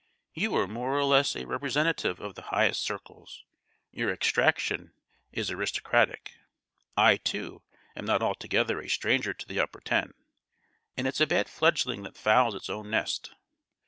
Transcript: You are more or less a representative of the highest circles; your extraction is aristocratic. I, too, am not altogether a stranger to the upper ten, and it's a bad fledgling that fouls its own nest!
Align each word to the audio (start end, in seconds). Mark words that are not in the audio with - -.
You 0.33 0.55
are 0.55 0.65
more 0.67 0.97
or 0.97 1.03
less 1.03 1.35
a 1.35 1.45
representative 1.45 2.19
of 2.19 2.33
the 2.33 2.41
highest 2.49 2.81
circles; 2.81 3.43
your 3.91 4.11
extraction 4.11 4.93
is 5.31 5.51
aristocratic. 5.51 6.33
I, 6.97 7.17
too, 7.17 7.61
am 7.95 8.05
not 8.05 8.23
altogether 8.23 8.81
a 8.81 8.89
stranger 8.89 9.35
to 9.35 9.47
the 9.47 9.59
upper 9.59 9.79
ten, 9.79 10.15
and 10.97 11.05
it's 11.05 11.21
a 11.21 11.27
bad 11.27 11.47
fledgling 11.47 12.01
that 12.01 12.17
fouls 12.17 12.55
its 12.55 12.67
own 12.67 12.89
nest! 12.89 13.35